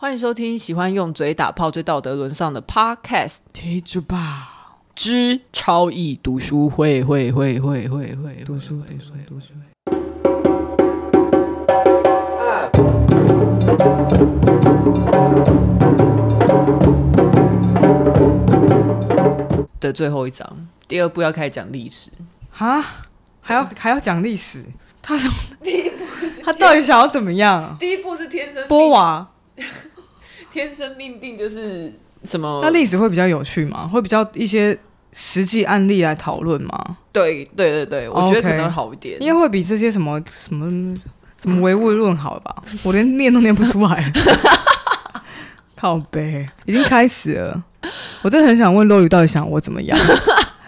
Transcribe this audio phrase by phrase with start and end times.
[0.00, 9.46] 欢迎收听喜欢用嘴打炮、最道德沦丧的 Podcast，听着吧，之超易读书会会会会会会读书读书读书。
[19.80, 22.12] 的最后一章，第二部要开始讲历史。
[22.52, 22.84] 哈，
[23.40, 24.64] 还要还要讲历史？
[25.02, 25.28] 他说
[25.60, 26.04] 第一部，
[26.44, 27.76] 他到底想要怎么样？
[27.80, 29.30] 第一部是天生波娃。
[30.50, 31.92] 天生命定就是
[32.24, 32.60] 什么？
[32.62, 33.86] 那历史会比较有趣吗？
[33.86, 34.76] 会比较一些
[35.12, 36.96] 实际案例来讨论吗？
[37.12, 40.70] 对对对对，我觉得可能会好一点，应该会比这些什么什么
[41.40, 42.54] 什么唯物论好吧？
[42.84, 44.12] 我连念都念不出来，
[45.76, 47.62] 靠背，已经开始了。
[48.22, 49.98] 我真的很想问洛宇到底想我怎么样？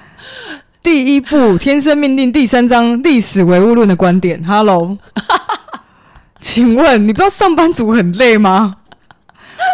[0.82, 4.42] 第一部天生命定第三章历史唯物论的观点。
[4.44, 4.96] Hello，
[6.38, 8.76] 请问你不知道上班族很累吗？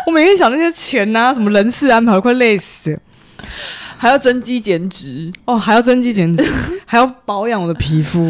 [0.06, 2.98] 我每天想那些钱呐、啊，什么人事安排，都快累死，
[3.99, 6.49] 还要增肌减脂哦，还要增肌减脂，
[6.87, 8.24] 还要保养我的皮肤，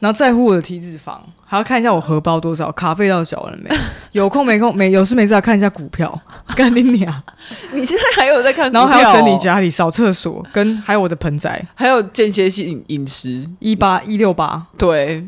[0.00, 3.70] 然后在乎我的体脂肪，还要看一下我荷包多少，卡费到缴了没？
[4.10, 6.20] 有空没空没有事没事要看一下股票，
[6.56, 7.22] 干你娘！
[7.70, 8.82] 你现在还有在看股票、哦？
[8.82, 15.24] 然后还要整理家里、扫厕所，跟还有我的盆栽，还有间歇性饮食，一八一六八，对，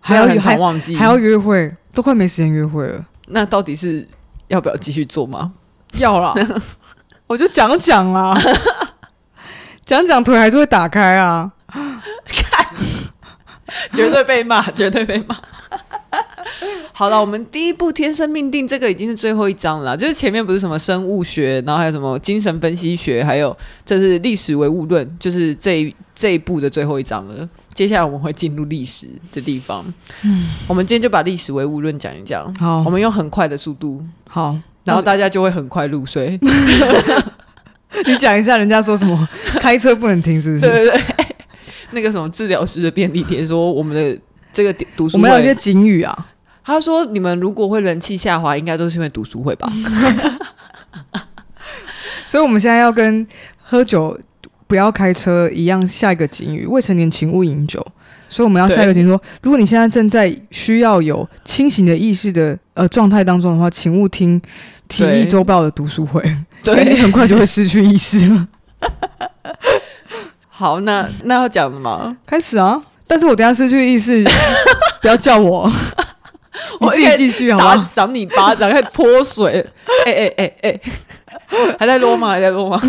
[0.00, 3.04] 还要还忘记还要约会，都快没时间约会了。
[3.28, 4.06] 那到底是？
[4.50, 5.52] 要不要继续做吗？
[5.94, 6.34] 要啦，
[7.26, 8.36] 我就讲讲啦，
[9.86, 11.50] 讲讲腿还是会打开啊！
[12.26, 12.66] 看，
[13.92, 15.36] 绝对被骂， 绝对被骂。
[16.92, 27.48] 好了，我们第一部《天生命定》这个已经是最后一章了，就是前面不是什么生物学，然后还有什么精神分析学，还有这是历史唯物论，就是这一这一部的最后一章了。
[27.72, 29.84] 接下来我们会进入历史的地方。
[30.22, 32.52] 嗯，我们今天就把历史唯物论讲一讲。
[32.54, 34.04] 好，我们用很快的速度。
[34.28, 36.38] 好，然后大家就会很快入睡。
[38.06, 39.28] 你讲一下，人家说什么？
[39.60, 40.60] 开车不能停，是不是？
[40.60, 41.26] 对对对。
[41.92, 44.18] 那个什么治疗师的便利贴说，我们的
[44.52, 46.26] 这个读书会，我们有一些警语啊。
[46.62, 49.70] 他说，你们如果会人气下滑，应该都是因为读书会吧？
[52.28, 53.26] 所以，我们现在要跟
[53.60, 54.16] 喝酒
[54.70, 57.84] 不要开车一样，下一个警语：未成年请勿饮酒。
[58.28, 64.40] 所以我们要下一个警语说，如果你现在正在需要有清醒的意识的呃状态当中的话，请勿听
[64.86, 66.22] 《体育周报》的读书会，
[66.62, 68.46] 对，因为你很快就会失去意识了。
[70.48, 72.16] 好，那那要讲什么？
[72.24, 72.80] 开始啊！
[73.08, 74.24] 但是我等下失去意识，
[75.02, 75.68] 不要叫我，
[76.78, 77.82] 我自己继续好吧？
[77.82, 79.66] 赏你巴掌，还泼水，
[80.06, 80.80] 哎哎哎哎，
[81.76, 82.28] 还在落吗？
[82.28, 82.80] 还在落吗？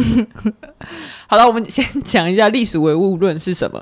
[1.32, 3.82] 好了，我们先讲一下历史唯物论是什么？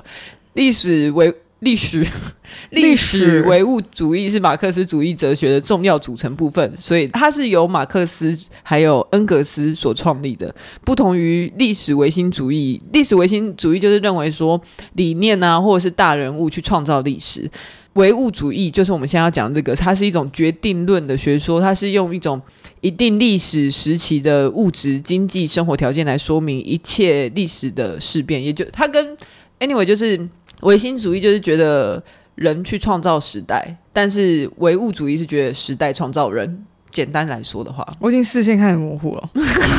[0.52, 2.06] 历史唯历史，
[2.70, 10.54] 历史唯物主义是马克思主义哲学的重要组成部分，所以它是由马克思还有恩格斯所创立的。
[10.84, 14.60] 不同于历史唯心主义，历史唯心主义就是认为说
[14.92, 17.50] 理念啊，或者是大人物去创造历史。
[17.94, 22.40] 唯物主义就是我们现在要讲这个，它是一种决定论的学说，它是用一种
[22.80, 29.16] 一定历史时期的物质、经济、生活条件来说明一切历史的事变，也就它跟
[29.58, 30.28] anyway 就是。
[30.60, 32.02] 唯心主义就是觉得
[32.34, 36.66] 人去创造时代，但是唯物主义是觉得时代创造人。
[36.90, 39.30] 简单来说的话，我已经视线开始模糊了。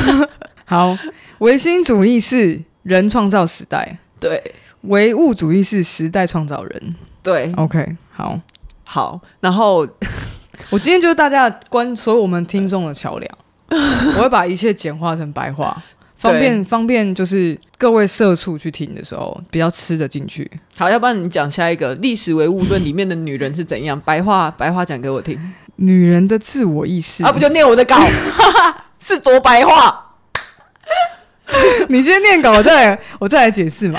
[0.66, 0.98] 好，
[1.38, 4.36] 唯心主义是人创造时代，对；
[4.80, 7.52] 唯物主义是时代创造人，对。
[7.56, 8.38] OK，好，
[8.84, 9.20] 好。
[9.40, 9.86] 然后
[10.70, 13.38] 我今天就是大家关所有我们听众的桥梁，
[14.16, 15.82] 我会把一切简化成白话。
[16.16, 20.48] 方便方便，就是各位社畜去听的时候比较吃得进去。
[20.76, 23.98] 好，要不然你讲下一个历史唯物论里面的女人是怎样？
[24.04, 25.36] 白话白话讲给我听。
[25.76, 28.00] 女人的自我意识啊，不就念我的稿？
[29.00, 30.14] 是多白话？
[31.88, 33.98] 你先念稿，我再来我再来解释嘛。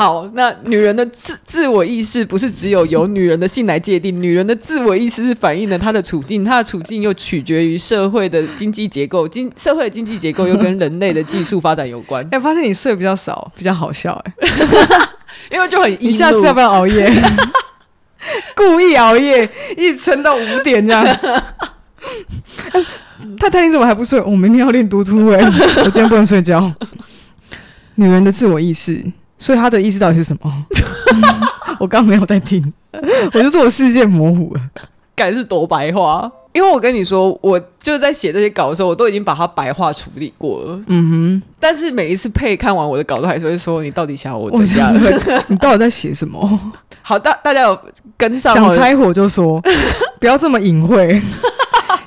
[0.00, 12.24] 好，那女人的自自我意识不是只有由女人的性来界定，女人的自我意识是反映了她的处境，她的处境又取决于社会的经济结构，经社会的经济结构又跟人类的技术发展有关。
[12.32, 15.08] 哎、欸，发现你睡比较少，比较好笑哎、欸，
[15.52, 17.12] 因为就很，你下次要不要熬夜？
[18.56, 19.46] 故意熬夜，
[19.76, 21.04] 一直撑到五点这样。
[23.38, 24.18] 太太，你怎么还不睡？
[24.22, 26.72] 我明天要练读书哎，我今天不能睡觉。
[27.96, 29.04] 女人的自我意识。
[29.40, 30.66] 所以他的意思到底是什么？
[31.80, 32.72] 我刚没有在听，
[33.34, 34.60] 我就说我世界模糊了，
[35.16, 36.30] 该是多白话。
[36.52, 40.80] 因为我跟你说，我就在写这些稿的时候，我都已经把它白话处理过了。
[40.88, 41.42] 嗯哼。
[41.60, 44.92] 但是每一次配看完我的稿，都还是会说：“你到底想要我怎样？
[45.46, 46.60] 你到底在写什么？”
[47.02, 47.78] 好，大大家有
[48.16, 48.52] 跟上？
[48.52, 49.62] 想拆火就说，
[50.18, 51.22] 不要这么隐晦。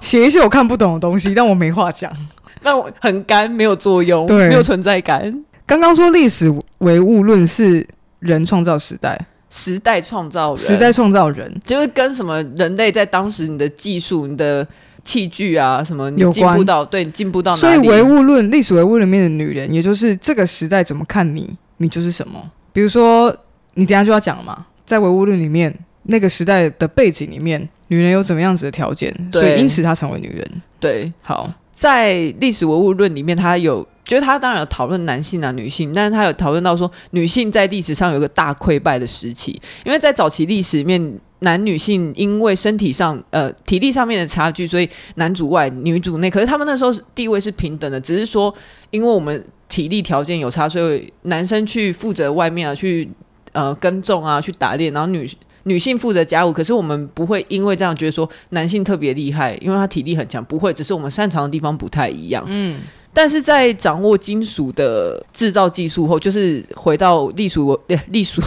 [0.01, 2.11] 写一些我看不懂的东西，但我没话讲，
[2.63, 5.33] 那我很干，没有作用，对没有存在感。
[5.65, 6.53] 刚刚说历史
[6.83, 7.85] 唯物论是
[8.19, 9.19] 人创造时代，
[9.49, 14.67] 时代创造人，时代创造人，就是跟什么人类在当时你的技术、你的
[15.03, 17.61] 器具啊什么你进步到对进步到哪里？
[17.61, 22.39] 所以唯物论历史唯物里面的女人，也就是这个时代怎么看你，你就是什么。
[22.71, 23.35] 比如说，
[23.75, 30.61] 你等下就要讲嘛，在唯物论里面，那个时代的背景里面，女人有怎么样子的条件，所以因此她成为女人。
[30.79, 48.53] 对，好，在历史唯物论里面，她有，觉得他当然有讨论男性啊、女性，但是他有讨论到说，女性在历史上有一个大溃败的时期，因为在早期历史里面，男女性因为身体上呃体力上面的差距，所以男主外女主内，可是他们那时候地位是平等的，只是说
[48.91, 49.43] 因为我们。
[49.69, 53.09] 体力条件有差，所以男生去负责外面啊，去
[53.53, 55.27] 呃耕种啊，去打猎，然后女
[55.63, 56.53] 女性负责家务。
[56.53, 62.43] 可是我们不会因为这样觉得说男性特别厉害，因为他 体力很强，不会，只是我们擅长的地方不太一样。
[62.45, 62.81] 嗯。
[63.13, 67.77] 但是在掌握金属的制造技术后，就是回到历史唯
[68.09, 68.41] 历史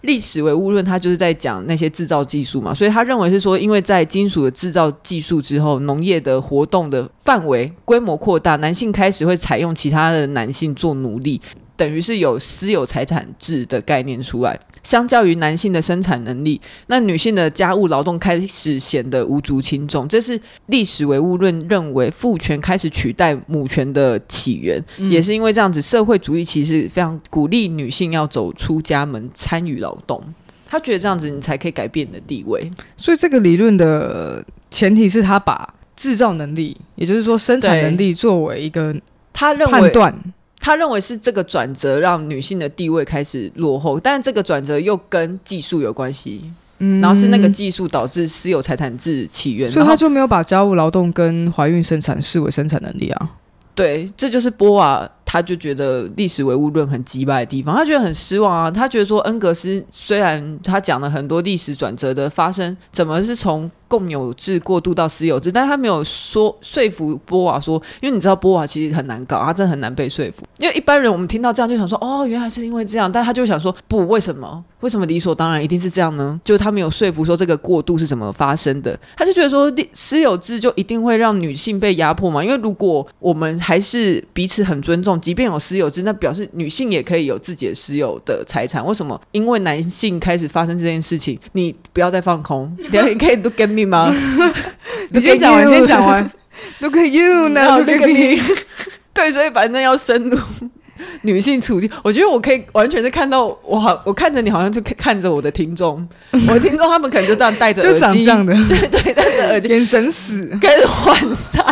[0.00, 2.72] 历史唯物论，他就是在讲那些制造技术嘛。
[2.72, 11.40] 所以他认为是说，因为在金属的制造技术之后，农业的活动的范围规模扩大，男性开始会采用其他的男性做奴隶。
[11.78, 20.08] 等于是有私有财产制的概念出来，相较于男性的生产能力，那女性的家务劳动开始显得无足轻重。
[20.08, 30.20] 这是历史唯物论认为父权开始取代母权的起源，嗯、也是因为这样子，社会主义其实非常鼓励女性要走出家门参与劳动。
[30.66, 32.68] 他觉得这样子你才可以改变你的地位。
[32.96, 38.94] 所以这个理论的前提是他把制造能力，也就是说生产能力作为一个
[39.32, 40.14] 他认为判断。
[40.60, 46.42] 他认为是这个转折让女性的地位开始落后，但是这个转折又跟技术有关系，
[46.78, 53.30] 嗯，然后是那个技术导致私有财产制起源，所以他就没有把家务劳动跟怀孕生产视为生产能力啊。
[53.74, 58.68] 对，这就是波瓦，他就觉得历史唯物论很击败的地方，他觉得很失望啊。
[58.68, 70.44] 他觉得说恩格斯虽然他讲了很多历史转折的发生，怎么是从共有制过渡到私有制，但他没有说说服波瓦说，因为你知道波瓦其实很难搞，他真的很难被说服。
[70.58, 74.64] 因为一般人我们听到这样就想说，哦，原来是因为这样，但他就想说，不，为什么？
[74.80, 76.40] 为什么理所当然一定是这样呢？
[76.44, 82.44] 就是他没有说服说这个过渡是怎么发生的，他就觉得说私有制就一定会让女性被压迫嘛？
[82.44, 88.86] 因为如果我们还是彼此很尊重，即便有私有制，那表示女性也可以有自己的私有的财产。
[88.86, 89.20] 为什么？
[89.32, 94.14] 因为男性开始发生这件事情，你不要再放空， 你可以都跟 me 吗？
[95.10, 96.30] 你先讲完，你先讲完。
[96.80, 98.42] Look at you now, look at me。
[99.14, 100.38] 对，所以反正要深入
[101.22, 106.06] 女性处境，我觉得我可以完全是看到我好，我看着你好像就看着我的听众，
[106.48, 111.64] 我的听众他们可能就这样戴着耳机，就长这样的，对对，戴着耳机，眼神死，开始涣散。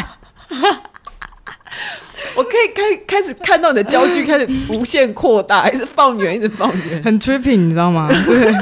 [2.34, 8.08] 我可以开开始看到你的焦距开始无限扩大，还是放远，一直放远，很 tripping，你知道吗？
[8.26, 8.54] 对。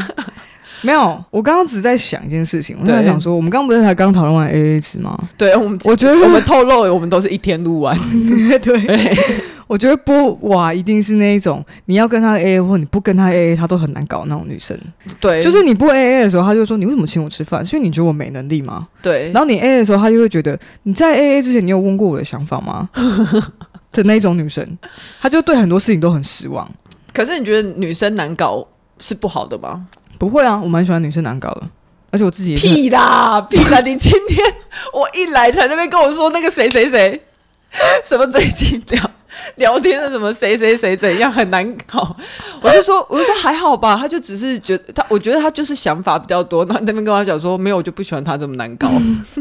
[0.85, 5.19] 没有，我刚刚只是在想一件事情，我在想说，我们刚刚不是才刚讨论完 AA 制吗？
[5.37, 7.99] 对，我们我觉得我们透露，我们都是一天录完。
[8.63, 9.17] 对，对
[9.67, 14.79] 我觉得波娃一定是那一种，你要跟他 AA 或你不跟他 AA，他都很难搞那种女生。
[15.19, 17.65] 对，就是你不 AA 的时候，他就说你为什么请我吃饭？
[17.65, 18.87] 所以你觉得我没能力吗？
[19.01, 19.33] 对。
[19.33, 22.91] 然后你 AA 的时候，他就会觉得你在 AA 之前，你有问过我的想法吗？
[23.91, 24.67] 的那种女生，
[25.21, 26.71] 他就对很多事情都很失望。
[27.12, 28.67] 可是你觉得女生难搞
[28.99, 29.87] 是不好的吗？
[30.18, 31.62] 不会啊，我蛮喜欢女生难搞的，
[32.11, 33.80] 而且我自己屁啦屁啦！
[33.80, 34.54] 你今天
[34.92, 37.21] 我一来才那边跟我说那个谁谁谁，
[38.06, 39.11] 什么最近聊
[39.56, 42.16] 聊天的什么谁谁谁怎样很难搞，
[42.62, 48.88] 我就说我就说还好吧，他就只是觉得他，我觉得他就是想法比较多，然后那边跟他讲说没有，我就不喜欢他这么难搞，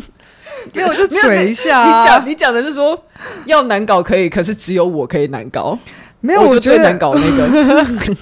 [0.74, 2.00] 没有就 嘴一下、啊。
[2.00, 3.00] 你讲你讲的是说
[3.46, 5.78] 要难搞可以，可是只有我可以难搞，
[6.22, 8.16] 没有我就最难搞那个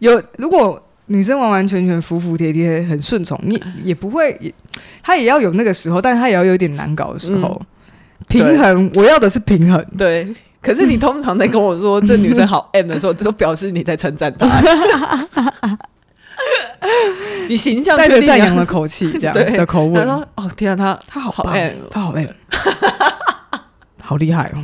[0.00, 0.82] 有如果。
[1.12, 4.54] 女生完完全全服服帖帖，很顺从，你也不会，也
[5.02, 7.66] 她也要有那个时候，但是她也要有点难搞的时候，嗯、
[8.28, 8.88] 平衡。
[8.94, 9.84] 我要的是平衡。
[9.98, 14.46] 对，可是你通常在跟我说这女生好 M 的时候，就表示你在称赞她。
[17.48, 20.04] 你形象带着赞扬的口气， 这样对的口吻。
[20.04, 22.28] 说：“哦，天啊，她她好 M，她好 M，
[24.00, 24.62] 好厉害哦，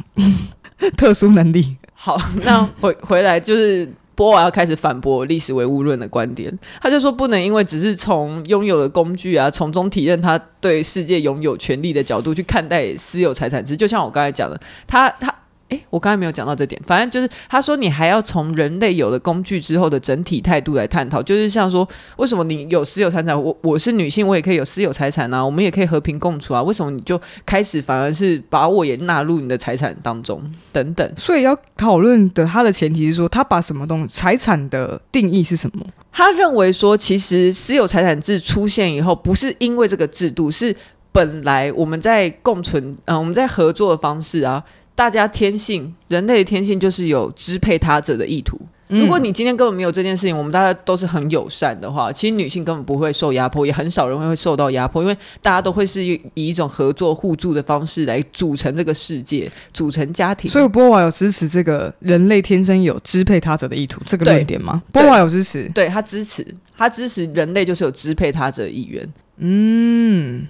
[0.96, 3.92] 特殊能力。”好，那回回来就是。
[4.16, 13.76] 波尔要开始反驳历史唯物论的观点，他就说不能因为只是从拥有的工具啊，从中体认他对世界拥有权利的角度去看待私有财产制。
[13.76, 15.32] 就像我刚才讲的，他他
[15.68, 21.86] 诶，我刚才没有讲到这点，反正就是他说你还要从人类有了工具之后的整体态度来探讨，就是像说
[22.18, 30.40] 为什么你有私有财产，我我是女性，我也可以有私有财产啊，我们也可以和平共处啊，为什么你就开始反而是把我也纳入你的财产当中
[30.72, 31.12] 等等？
[31.16, 35.84] 所以要讨论的他的前提是说，他把什么东西财产的定义是什么？
[36.12, 40.74] 他认为说，其实私有财产制出现以后，不是因为这个制度，是
[41.10, 44.62] 本来我们在共存，嗯、呃，我们在合作的方式啊。
[44.96, 48.58] 大家天性，人类的天性就是有支配他者的意图。
[48.88, 60.48] 嗯、如果你今天根本没有这件事情，我们大家都是很友善的话，其实女性根本不会受压迫，也很少人会受到压迫，因为大家都会是以一种合作互助的方式来组成这个世界，组成家庭。
[60.48, 64.80] 所以波娃有支持这个人类天生有支配他者的意图这个论点吗？
[64.92, 66.46] 波娃有支持，对，他支持，
[66.78, 69.06] 他支持人类就是有支配他者的意愿。
[69.38, 70.46] 嗯。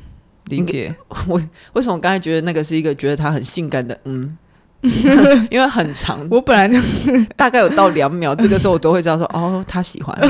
[0.47, 0.95] 理解
[1.29, 1.41] 我
[1.75, 4.37] 为什么刚才觉得那个是一个觉得他很性感的嗯，
[5.51, 6.79] 因为很长，我本来就
[7.37, 10.17] 大概有到两秒，这个时候我都会知道说哦，他喜欢。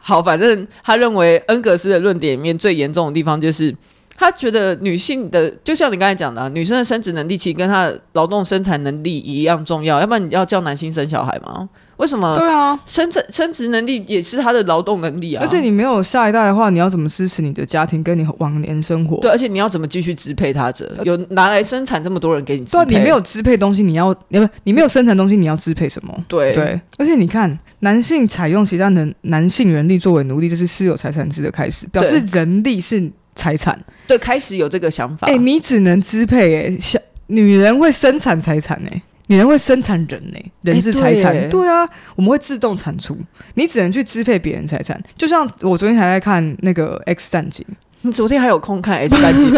[0.00, 3.74] 好，反正他认为恩格斯的论点里面最严重的地方就是
[4.16, 11.68] 他觉得女性的，就像你刚才讲的，女生的生殖能力其实跟她的劳动生产能力一样重要，要不然你要叫男性生小孩吗？
[11.98, 12.38] 为什么？
[12.38, 15.42] 对啊，生殖生殖能力也是他的劳动能力啊。
[15.42, 19.18] 而且你没有下一代的话，你要怎么支持你的家庭跟你往年生活？
[19.18, 20.96] 对，而且你要怎么继续支配他者？
[21.02, 22.84] 有拿来生产这么多人给你支配？
[22.84, 26.24] 对，你没有支配东西，你要你不你没有生产东西，你要支配什么？
[26.28, 26.80] 对对。
[26.96, 33.76] 而且你看，男性采用其他能男性人力作为奴隶，这是私有财产制的开始，表示人力是财产。
[34.06, 35.26] 对，开始有这个想法。
[35.26, 39.02] 哎、欸，你只能支配哎、欸，小女人会生产财产哎。
[39.28, 43.16] 女人会生产人呢、欸，人是财产、欸对，对啊，我们会自动产出，
[43.54, 45.00] 你只能去支配别人财产。
[45.16, 47.64] 就像我昨天还在看那个《X 战警》，
[48.02, 49.50] 你昨天还有空看《X 战警》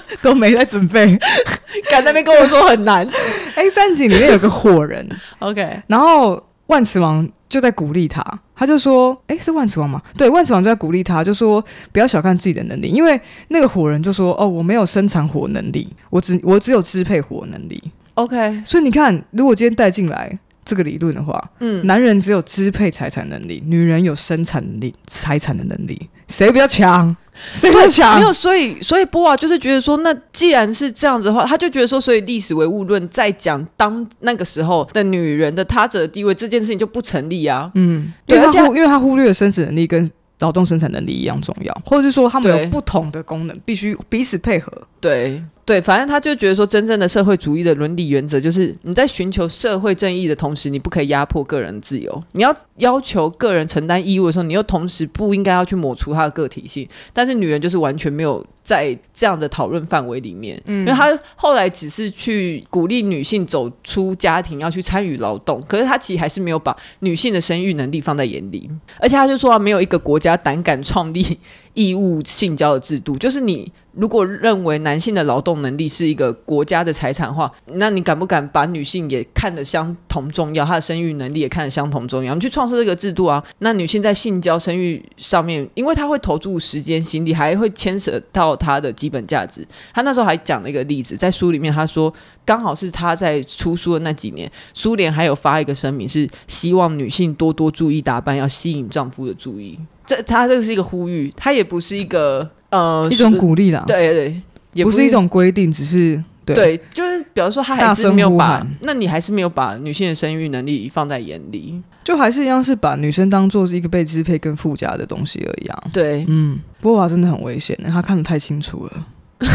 [0.20, 1.18] 都没在准备，
[1.90, 3.06] 敢在那边跟我说很难。
[3.54, 8.22] 《X 战警》里面有个火人，OK，然后万磁王就在鼓励他，
[8.54, 17.82] 他就说：“哎、欸，是万磁王吗？”对，万磁王就在鼓励他，就说：“不要小看自己的能力，因为那个火人就说：‘哦，我没有生产火能力，我只我只有支配火能力。’
[18.18, 27.16] OK，所以你看，如果今天带进来这个理论的话，嗯，男人只有支配财产能力，女人有生产能力、财产的能力，谁比较强？
[27.54, 28.18] 谁比较强？
[28.18, 37.70] 没有，所以所以波娃就是觉得说，那既然是这样子的话，他就觉得说，所以历史唯物论在讲当那个时候的女人的他者的地位这件事情就不成立啊。
[37.76, 40.10] 嗯，对，而且因为他忽略了生殖能力跟
[40.40, 44.72] 劳动生产能力一样重要，或者是说他们有不同的功能，必须彼此配合。
[45.00, 45.40] 对。
[45.68, 52.24] 对，反正他就觉得说，真正的社会主义的伦理原则就是，你在寻求社会正义的同时，你不可以压迫个人自由。
[52.32, 56.88] 你要要求个人承担义务的时候，你又同时不应该要去抹除他的个体性。
[57.12, 61.06] 但是女人就是完全没有在这样的讨论范围里面，嗯，因为他
[61.36, 65.62] 后来只是去鼓励女性走出家庭，要去参与劳动。
[65.68, 71.38] 可是他其实还是没有把女性的生育能力放在眼里，而且他就说，没有一个国家胆敢创立
[71.78, 73.72] 义务性交的制度，就是你。
[73.92, 80.64] 如果认为男性的劳动能力是一个国家的财产的话，那你敢不敢把女性也看得相同重要？
[80.64, 82.32] 她的生育能力也看得相同重要？
[82.32, 83.42] 你去创设这个制度啊？
[83.58, 89.66] 那女性在性交、生育上面，因为她会投注时间、心力，还会牵扯到她的基本价值。
[89.92, 92.12] 她那时候还讲了一个例子，在书里面她说，
[92.44, 99.76] 刚好是她在出书的那几年，苏联还有发一个声明，是希望女性多多注意打扮，要吸引丈夫的注意。
[100.08, 102.50] 这他这个是一个呼吁，他也不是一个。
[102.70, 104.42] 呃，一种鼓励啦，对对，
[104.74, 115.78] 也不是一种规定，只是对，对，就是比如说他还是没有把，那你还是没有把女性的生育能力放在眼里，就还是一样是把女生当做是一个被支配跟附加的东西而已啊。
[115.90, 119.06] 对，嗯，波娃真的很危险，他看得太清楚了，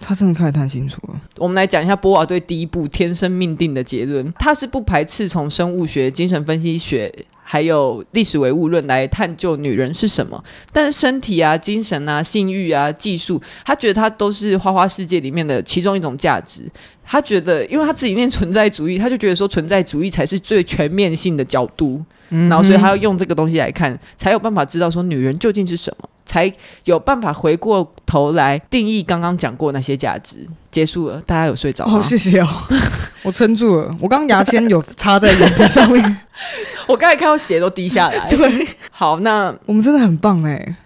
[0.00, 1.20] 他真的看得太清楚了。
[1.38, 7.14] 我们来讲一下波娃对第一部天生命定的结论，他是不排斥从生物学、精神分析学。
[7.52, 10.42] 还有历史唯物论来探究女人是什么，
[10.72, 16.62] 但是身体啊、精神啊、性欲啊、技术，他觉得他都是花花世界里面的其中一种价值。
[17.04, 26.50] 他觉得，因为他自己念存在主义，他就觉得说存在主义才是最全面性的角度，嗯、然后所以他要用这个东西来看，才有办法知道说女人究竟是什么，才
[26.84, 30.48] 有办法回过头来定义刚刚讲过那些价值。
[30.72, 31.92] 结束了，大家有睡着吗？
[31.92, 32.48] 好、哦，谢谢哦，
[33.22, 33.94] 我撑住了。
[34.00, 36.18] 我刚刚牙签有插在眼皮上面，
[36.88, 38.26] 我刚才看到血都滴下来。
[38.30, 40.76] 对，好，那我们真的很棒哎。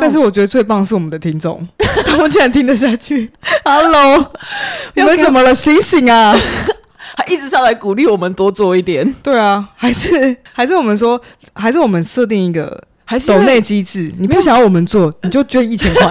[0.00, 1.68] 但是我觉得最棒是我们的听众，
[2.06, 3.30] 他们竟然听得下去。
[3.62, 4.32] Hello，
[4.94, 5.54] 你们怎么了？
[5.54, 6.34] 醒醒啊！
[7.14, 9.14] 还一直上来鼓励我们多做一点。
[9.22, 11.20] 对啊，还是还是我们说，
[11.52, 14.10] 还是我们设定一个还是抖内机制。
[14.16, 16.10] 你不想要我们做，你就捐一千块。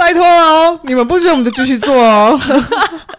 [0.00, 2.40] 拜托哦，你们不喜欢我们就继续做哦。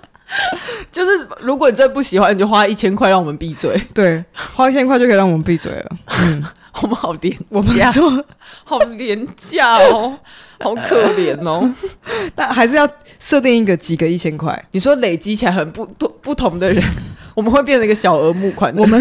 [0.92, 3.80] 就是如果你真的不喜欢，你就花一千块让我们闭嘴。
[3.94, 5.86] 对，花一千块就可以让我们闭嘴了。
[6.24, 6.44] 嗯，
[6.82, 8.24] 我们好廉，我们说
[8.64, 10.18] 好廉价哦，
[10.64, 11.70] 好可怜哦。
[12.36, 12.88] 那还是要
[13.20, 14.66] 设定一个几个一千块？
[14.72, 16.84] 你说累积起来很不不不同的人，
[17.36, 18.74] 我们会变成一个小额募款。
[18.78, 19.00] 我们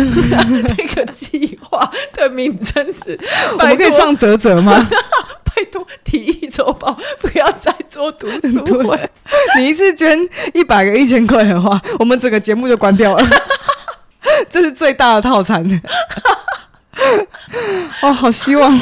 [0.77, 3.19] 那个计划的名称是，
[3.53, 4.89] 我们可以上折折吗？
[5.45, 8.99] 拜托，提议周报不要再做读书会。
[9.59, 10.19] 你一次捐
[10.55, 13.25] 一百个一千块的话，我们整个节目就关掉了。
[14.49, 15.65] 这是最大的套餐。
[18.03, 18.79] 哦，好希望。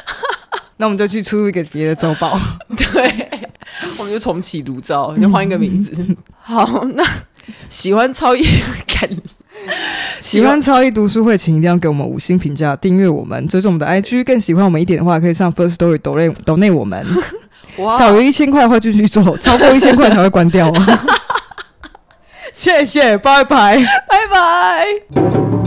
[0.78, 2.40] 那我们就去出一个别的周报。
[2.74, 3.28] 对，
[3.98, 5.92] 我们就重启炉灶，就换一个名字。
[6.40, 7.04] 好，那
[7.68, 8.42] 喜欢超易
[8.86, 9.08] 看。
[10.20, 14.24] 喜欢超一读书会，请一定要给我们五星评价，订阅我们，追踪我们的 IG。
[14.24, 17.06] 更喜欢我们一点的话，可以上 First Story 抖内抖内我们。
[17.76, 20.72] 哇小于一千块的话继续做，超过一千块才会关掉。
[22.54, 23.76] 谢谢，拜拜，
[24.08, 25.59] 拜拜。